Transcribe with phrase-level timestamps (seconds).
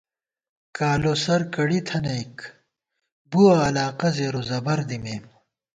[0.77, 2.35] کالوسر کڑی تھنَئیک،
[3.29, 5.23] بُوَہ علاقہ زیروزبَر دِیمېم